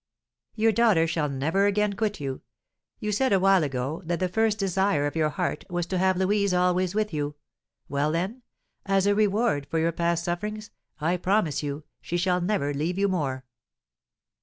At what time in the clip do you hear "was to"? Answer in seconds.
5.69-5.99